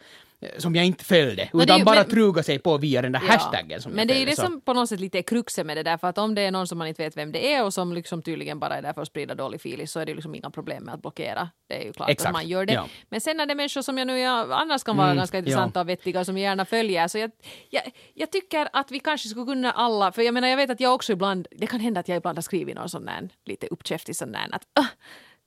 [0.58, 3.32] som jag inte följde, utan ju- bara men- truga sig på via den där Ja.
[3.32, 5.66] hashtaggen som Men jag det är ju det som på något sätt lite är kruxet
[5.66, 7.54] med det där, för att om det är någon som man inte vet vem det
[7.54, 10.06] är och som liksom tydligen bara är där för att sprida dålig filis så är
[10.06, 11.48] det ju liksom inga problem med att blockera.
[11.68, 12.72] Det är ju klart Exakt, att man gör det.
[12.72, 12.86] ja.
[13.08, 15.38] Men sen är det människor som jag nu jag annars kan vara Mm, ganska ja.
[15.38, 17.08] intressanta och vettiga som jag gärna följer.
[17.08, 17.30] Så jag,
[17.70, 17.82] jag,
[18.14, 20.94] jag tycker att vi kanske skulle kunna alla, för jag menar jag vet att jag
[20.94, 24.16] också ibland, det kan hända att jag ibland har skrivit någon sån där lite uppkäftig
[24.16, 24.86] sån där att uh,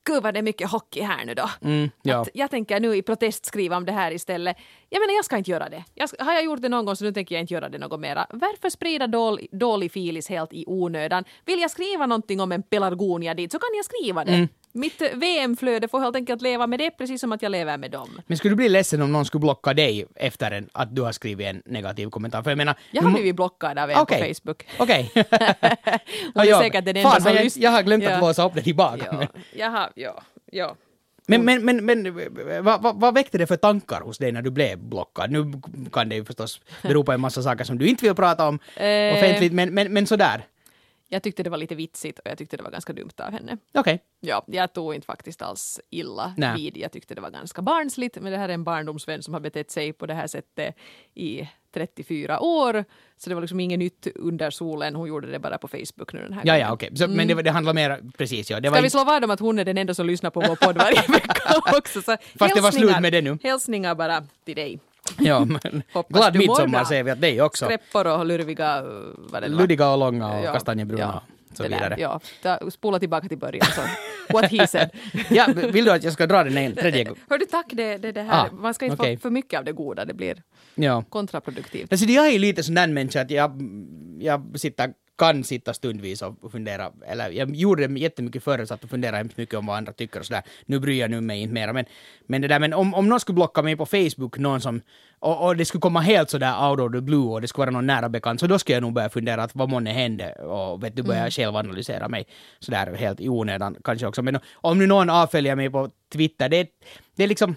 [0.05, 1.49] Gud vad det är mycket hockey här nu då.
[1.61, 2.25] Mm, ja.
[2.33, 4.57] Jag tänker nu i protest skriva om det här istället.
[4.89, 5.83] Jag menar jag ska inte göra det.
[5.93, 7.77] Jag ska, har jag gjort det någon gång så nu tänker jag inte göra det
[7.77, 8.27] något mera.
[8.29, 11.23] Varför sprida dålig, dålig filis helt i onödan?
[11.45, 14.33] Vill jag skriva någonting om en pelargonia dit så kan jag skriva det.
[14.33, 14.47] Mm.
[14.75, 18.21] Mitt VM-flöde får helt enkelt leva med det precis som att jag lever med dem.
[18.27, 21.11] Men skulle du bli ledsen om någon skulle blocka dig efter en, att du har
[21.11, 22.43] skrivit en negativ kommentar?
[22.43, 22.75] För jag menar...
[22.91, 24.19] Jag nu har må- blivit blockad av er Okej.
[24.19, 24.65] på Facebook.
[24.79, 25.11] Okej.
[26.33, 28.11] Hon är säkert den enda Fan, som jag, jag har glömt Ja.
[28.11, 29.05] att låsa upp det tillbaka.
[29.11, 30.75] Ja, jag har, ja, ja.
[31.27, 32.15] Men, men, men, men
[32.65, 35.31] vad, vad, vad väckte det för tankar hos dig när du blev blockad?
[35.31, 35.53] Nu
[35.91, 38.59] kan det ju förstås bero på en massa saker som du inte vill prata om
[38.75, 39.13] Eh.
[39.13, 40.45] offentligt, men, men, men sådär.
[41.13, 43.57] Jag tyckte det var lite vitsigt och jag tyckte det var ganska dumt av henne.
[43.73, 43.99] Okej.
[44.19, 46.55] Ja, jag tog inte faktiskt alls illa Nej.
[46.55, 46.77] vid.
[46.77, 49.71] Jag tyckte det var ganska barnsligt, men det här är en barndomsvän som har betett
[49.71, 50.75] sig på det här sättet
[51.13, 52.85] i 34 år.
[53.17, 54.95] Så det var liksom inget nytt under solen.
[54.95, 56.67] Hon gjorde det bara på Facebook nu den här Ja, gången.
[56.67, 56.97] ja, okej.
[56.97, 58.59] Så, Men det, det handlar mer, precis ja.
[58.59, 60.39] Det Ska vi inte, slå vad om att hon är den enda som lyssnar på
[60.39, 62.01] vår podd varje vecka också?
[62.01, 63.37] Så Fast det var slut med det nu.
[63.43, 64.79] Hälsningar bara till dig.
[65.19, 67.65] Ja, men, Hoppas glad du midsommar säger vi att dig också.
[67.65, 68.83] Skräppor och lurviga...
[69.17, 69.51] Vad.
[69.51, 71.21] Luddiga och långa och Ja, kastanjebruna ja,
[71.53, 71.95] så vidare.
[71.99, 73.65] Ja, spola tillbaka till början.
[73.75, 73.81] Så.
[74.33, 74.89] What he said.
[75.29, 77.15] Ja, vill du att jag ska dra den en tredje gång?
[77.29, 77.65] Hördu, tack.
[77.69, 78.45] Det, det, det här.
[78.45, 79.17] Ah, Man ska inte okej.
[79.17, 80.05] få för mycket av det goda.
[80.05, 80.43] Det blir
[80.75, 81.03] Ja.
[81.09, 81.91] kontraproduktivt.
[81.91, 83.61] Alltså jag är lite sån där människa att jag,
[84.19, 88.89] jag sitter, kan sitta stundvis och fundera, eller jag gjorde det jättemycket förr, satt och
[88.89, 90.43] funderade hemskt mycket om vad andra tycker och sådär.
[90.65, 91.85] Nu bryr jag nu mig inte mera, men,
[92.27, 94.81] men det där, men om, om någon skulle blocka mig på Facebook, någon som,
[95.19, 97.71] och, och det skulle komma helt sådär out of the blue och det skulle vara
[97.71, 100.83] någon nära bekant, så då skulle jag nog börja fundera att vad månne hände och
[100.83, 102.27] vet du, börja själv analysera mig
[102.59, 104.21] sådär helt i onödan kanske också.
[104.21, 106.67] Men om nu någon avföljer mig på Twitter, det,
[107.15, 107.55] det är liksom,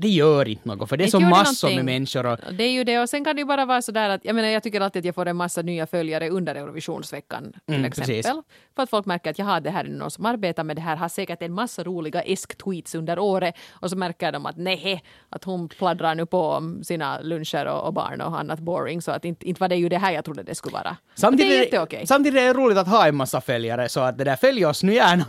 [0.00, 2.70] det gör inte något, för det är Inte så massor med människor och Det är
[2.70, 4.80] ju det och sen kan det ju bara vara sådär att jag menar jag tycker
[4.80, 8.14] alltid att jag får en massa nya följare under Eurovisionsveckan till Mm, exempel.
[8.14, 8.32] precis.
[8.76, 10.96] För att folk märker att jaha det här är någon som arbetar med det här,
[10.96, 15.44] har säkert en massa roliga esk-tweets under året och så märker de att nej, att
[15.44, 19.24] hon pladdrar nu på om sina luncher och, och barn och annat boring så att
[19.24, 20.96] inte, inte var det ju det här jag trodde det skulle vara.
[21.14, 22.06] Samtidigt, det är är jätteokej.
[22.06, 24.82] samtidigt är det roligt att ha en massa följare så att det där följ oss
[24.82, 25.24] nu gärna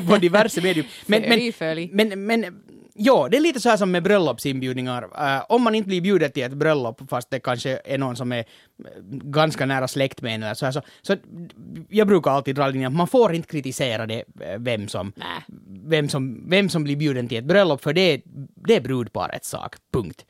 [0.08, 0.86] på diverse medier.
[1.06, 1.90] Men, men, följ.
[1.92, 2.62] men, men
[2.98, 5.02] ja, det är lite så här som med bröllopsinbjudningar.
[5.02, 8.32] Eh, om man inte blir bjuden till ett bröllop fast det kanske är någon som
[8.32, 8.44] är eh,
[9.10, 11.16] ganska nära släkt med en eller så här, så, så
[11.88, 15.24] jag brukar alltid dra linjen att man får inte kritisera det, eh, vem som, Nä.
[15.86, 18.22] vem som, vem som blir bjuden till ett bröllop för det,
[18.66, 20.24] det är brudparets sak, punkt.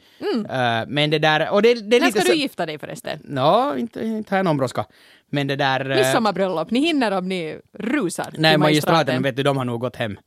[0.51, 2.79] Eh, men det där, och det, det är När lite ska så, du gifta dig
[2.79, 3.19] förresten?
[3.25, 4.85] Nå, inte, inte har jag någon brådska.
[5.31, 5.97] Men det där...
[5.97, 10.19] Midsommarbröllop, ni hinner om ni rusar Nej, magistraten, vet du, de har nog gått hem.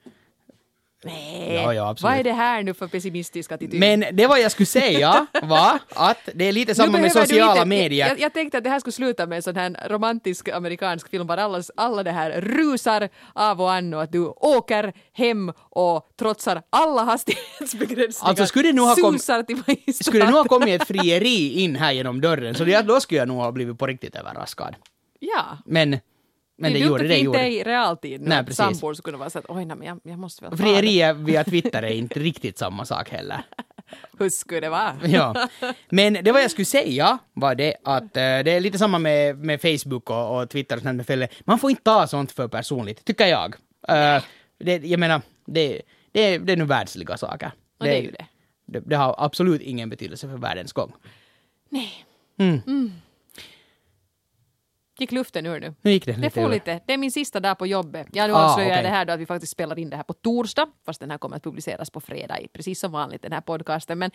[1.03, 3.79] Nej, Ja, ja, vad är det här nu för pessimistisk attityd?
[3.79, 7.65] Men det vad jag skulle säga var att det är lite samma med sociala inte-
[7.65, 8.07] medier.
[8.07, 11.27] Jag, jag tänkte att det här skulle sluta med en sån här romantisk amerikansk film
[11.27, 16.07] där alla, alla det här rusar av och an och att du åker hem och
[16.19, 18.29] trotsar alla hastighetsbegränsningar.
[18.29, 19.19] Alltså, skulle det nu ha kom-.
[19.93, 23.19] Skulle det nu ha kommit ett frieri in här genom dörren så det, då skulle
[23.19, 24.75] jag nog ha blivit på riktigt överraskad.
[25.19, 25.57] Ja.
[25.65, 25.99] Men,
[26.61, 27.17] men det, är gjorde det.
[27.17, 27.47] inte Gjorde.
[27.47, 28.29] i realtid nu.
[28.29, 28.57] Nej, precis.
[28.57, 30.57] Sambor skulle kunna vara så att oj nej, men jag, jag måste väl det.
[30.57, 33.43] Frierier via Twitter är inte riktigt samma sak heller.
[34.19, 34.95] Hur skulle det vara?
[35.05, 35.47] Ja.
[35.89, 39.37] Men det vad jag skulle säga var det att eh, det är lite samma med,
[39.37, 41.27] med Facebook och, och Twitter och sånt med fälle.
[41.39, 43.55] Man får inte ta sånt för personligt, tycker jag.
[43.89, 44.23] Uh,
[44.59, 47.51] det, jag menar, det, det, det är nu världsliga saker.
[47.79, 48.25] Och det är ju det.
[48.65, 50.93] Det, det har absolut ingen betydelse för världens gång.
[51.69, 52.05] Nej.
[52.39, 52.91] Mm.
[54.99, 55.73] Gick luften ur nu?
[55.81, 56.49] Nu gick det Det lite får ur.
[56.53, 56.79] lite.
[56.85, 58.07] Det är min sista dag på jobbet.
[58.11, 58.83] Ja, nu Ah, avslöjar jag okej.
[58.83, 61.17] det här då att vi faktiskt spelar in det här på torsdag, fast den här
[61.17, 63.99] kommer att publiceras på fredag, precis som vanligt, den här podcasten.
[63.99, 64.11] Men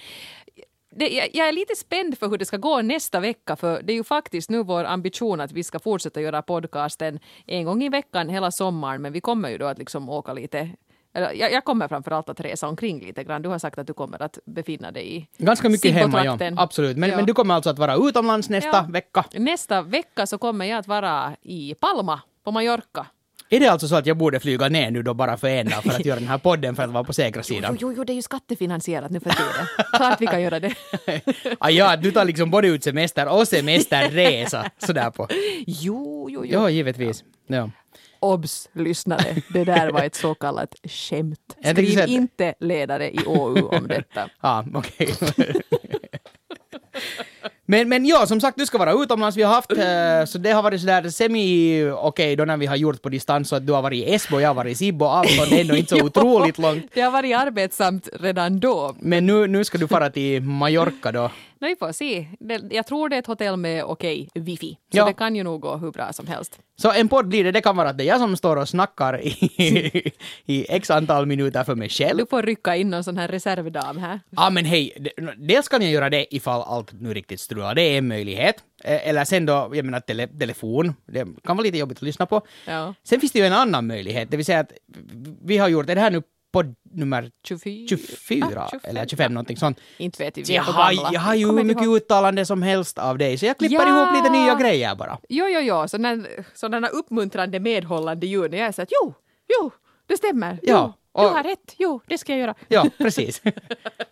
[0.91, 3.93] det, jag, jag är lite spänd för hur det ska gå nästa vecka, för det
[3.93, 7.89] är ju faktiskt nu vår ambition att vi ska fortsätta göra podcasten en gång i
[7.89, 10.71] veckan hela sommaren, men vi kommer ju då att liksom åka lite
[11.21, 13.43] jag, jag kommer framförallt att resa omkring lite grann.
[13.43, 16.39] Du har sagt att du kommer att befinna dig i Ganska mycket hemma, ja.
[16.57, 16.97] Absolut.
[16.97, 17.17] Men, Ja.
[17.17, 18.87] men du kommer alltså att vara utomlands nästa Ja.
[18.91, 19.25] vecka.
[19.35, 23.07] Nästa vecka så kommer jag att vara i Palma på Mallorca.
[23.51, 25.83] Är det alltså så att jag borde flyga ner nu då bara för en dag
[25.83, 27.77] för att göra den här podden för att vara på säkra Jo, sidan?
[27.81, 29.67] jo, jo, det är ju skattefinansierat nu för tiden.
[29.93, 30.75] Klart vi kan göra det.
[31.59, 35.29] ah, ja, du tar liksom både ut semester och semesterresa sådär på.
[35.67, 36.53] Jo, jo, jo.
[36.53, 37.25] Ja, givetvis.
[37.47, 37.71] Ja.
[38.21, 39.37] Obs, lyssnare.
[39.53, 41.57] Det där var ett så kallat skämt.
[41.65, 44.29] Skriv att- inte ledare i OU om detta.
[44.41, 45.15] Ja, okej.
[47.67, 49.37] men, men ja, som sagt, du ska vara utomlands.
[49.37, 52.77] Vi har haft, eh, så det har varit sådär semi okej då när vi har
[52.77, 55.05] gjort på distans så att du har varit i Esbo, jag har varit i Sibbo,
[55.05, 56.85] avstånd är ändå inte så Jo, otroligt långt.
[56.95, 58.95] Det har varit arbetsamt redan då.
[59.01, 61.31] Men nu, nu ska du fara till Mallorca då.
[61.61, 62.27] Men vi får se.
[62.71, 64.79] Jag tror det är ett hotell med okej wifi.
[64.93, 65.07] Så Ja.
[65.07, 66.59] det kan ju nog gå hur bra som helst.
[66.79, 68.69] Så en podd blir det, det kan vara att det är jag som står och
[68.69, 69.31] snackar i,
[70.47, 72.19] i x antal minuter för mig själv.
[72.19, 74.21] Du får rycka in någon sån här reservdam här.
[74.31, 77.99] Ja men hej, dels kan jag göra det ifall allt nu riktigt strular, det är
[77.99, 78.57] en möjlighet.
[78.85, 82.27] Eh, Eller sen då, jag menar tele, telefon, det kan vara lite jobbigt att lyssna
[82.27, 82.43] på.
[82.67, 82.95] Ja.
[83.05, 84.73] Sen finns det ju en annan möjlighet, det vill säga att
[85.45, 86.23] vi har gjort, är det här nu
[86.57, 87.87] podd nummer 24?
[87.89, 89.81] 24 Ah, 25, eller 25 någonting sånt.
[89.99, 91.97] Inte vet Så är jag för har, jag har ju hur mycket ihåg?
[91.97, 93.89] uttalande som helst av dig, så jag klipper Ja!
[93.89, 95.19] ihop lite nya grejer bara.
[95.29, 98.55] Jo, jo, jo, sådana, sådana uppmuntrande medhållande ljud.
[98.55, 99.15] Jag säger att jo,
[99.49, 99.71] jo,
[100.07, 100.59] det stämmer.
[100.63, 101.75] Ja, Jo, du och- har rätt.
[101.79, 102.55] Jo, det ska jag göra.
[102.69, 103.43] Ja, precis.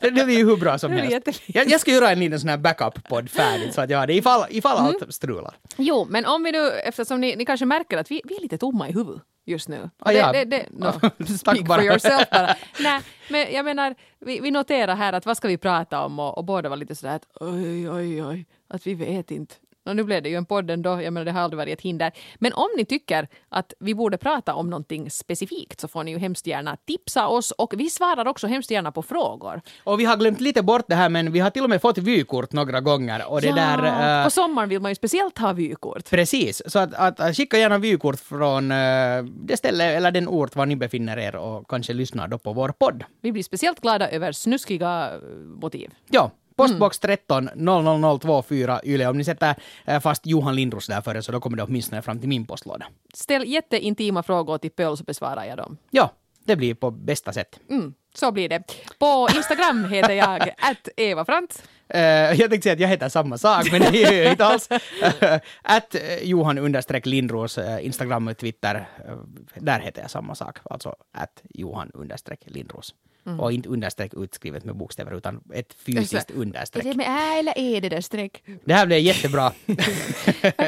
[0.00, 1.42] det blir ju hur bra som helst.
[1.46, 4.14] Jag, jag ska göra en liten sån här backup-podd färdigt så att jag har det
[4.14, 4.86] ifall, ifall Mm.
[5.02, 5.54] allt strular.
[5.76, 8.58] Jo, men om vi nu, eftersom ni, ni kanske märker att vi, vi är lite
[8.58, 9.90] tomma i huvudet just nu.
[9.98, 10.32] Ah, det, ja.
[10.32, 10.92] det, det, no,
[11.38, 12.56] speak for yourself bara.
[12.80, 16.38] Nej, men jag menar, vi, vi noterar här att vad ska vi prata om och,
[16.38, 19.54] och båda var lite sådär att oj, oj, oj, att vi vet inte.
[19.86, 21.80] Och nu blev det ju en podd ändå, jag menar det har aldrig varit ett
[21.80, 22.12] hinder.
[22.38, 26.18] Men om ni tycker att vi borde prata om någonting specifikt så får ni ju
[26.18, 29.60] hemskt gärna tipsa oss och vi svarar också hemskt gärna på frågor.
[29.84, 31.98] Och vi har glömt lite bort det här men vi har till och med fått
[31.98, 34.18] vykort några gånger och det där...
[34.18, 36.10] eh, På sommaren vill man ju speciellt ha vykort.
[36.10, 40.56] Precis, så att, att, att skicka gärna vykort från eh, det ställe eller den ort
[40.56, 43.04] var ni befinner er och kanske lyssnar då på vår podd.
[43.20, 45.10] Vi blir speciellt glada över snuskiga
[45.60, 45.90] motiv.
[46.10, 49.06] Ja, postbox 13 00024 Yle.
[49.06, 52.18] Om ni sätter eh, fast Johan Lindros där före så då kommer det åtminstone fram
[52.18, 52.86] till min postlåda.
[53.14, 55.76] Ställ jätteintima frågor till Pöl så besvarar jag dem.
[55.90, 56.12] Ja,
[56.44, 57.60] det blir på bästa sätt.
[57.70, 58.62] Mm, så blir det.
[58.98, 61.62] På Instagram heter jag att Eva Frant.
[61.88, 64.68] Eh, jag tänkte säga att jag heter samma sak, men det är ju inte alls.
[65.62, 68.88] Att Johan understreck Lindros eh, Instagram och Twitter,
[69.54, 70.58] där heter jag samma sak.
[70.64, 72.94] Alltså att Johan understreck Lindros.
[73.40, 76.84] Och inte understreck utskrivet med bokstäver, utan ett fysiskt Är understreck.
[76.84, 78.42] det med ä eller är det där streck?
[78.64, 79.52] Det här blev jättebra.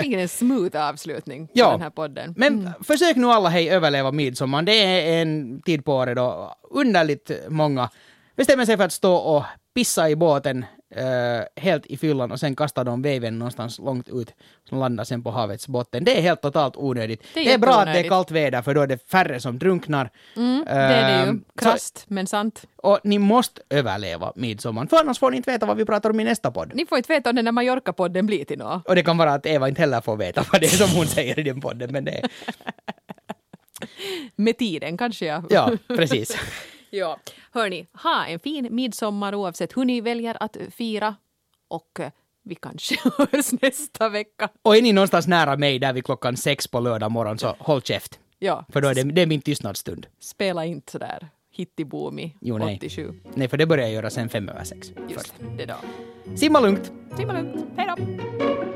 [0.03, 1.71] Fick en smooth avslutning på Ja.
[1.71, 2.35] den här podden.
[2.37, 4.63] Men försök nu alla hej överleva midsommar.
[4.63, 7.91] Det är en tid på året då underligt många
[8.37, 12.57] bestämmer sig för att stå och pissa i båten eh, helt i fyllan och sen
[12.57, 14.33] kasta de veven någonstans långt ut
[14.69, 16.05] som landar sen på havets botten.
[16.05, 17.23] Det är helt totalt onödigt.
[17.35, 19.41] Det är Det är, bra att det är kallt väder för då är det färre
[19.41, 20.11] som drunknar.
[20.37, 21.39] Mm, det är det ju.
[21.39, 22.65] Så- Krasst, men sant.
[22.77, 26.21] Och ni måste överleva midsommar, för annars får ni inte veta vad vi pratar om
[26.21, 26.73] i nästa podd.
[26.75, 28.87] Ni får inte veta om den där Mallorca-podden blir till något.
[28.87, 31.07] Och det kan vara att Eva inte heller får veta vad det är som hon
[31.07, 32.29] säger i den podden, men det är...
[34.37, 35.45] Med tiden kanske jag...
[35.51, 36.37] Ja, precis.
[36.97, 37.19] Ja.
[37.53, 41.15] Hörni, ha en fin midsommar oavsett hur ni väljer att fira.
[41.69, 42.11] Och eh,
[42.43, 44.49] vi kanske hörs nästa vecka.
[44.63, 47.83] Och är ni någonstans nära mig där vid klockan sex på lördag morgon så håll
[47.83, 48.21] käft.
[48.39, 50.07] Ja, För då är det, det är min tystnadsstund.
[50.21, 52.77] spela inte sådär hittiboomi Jo, nej.
[52.77, 53.15] 87.
[53.35, 54.93] Nej, för det började jag göra sen fem över sex.
[55.09, 55.75] Just det, det då.
[56.37, 56.93] Simma lugnt!
[57.17, 57.67] Simma lugnt.
[57.77, 58.76] Hej då!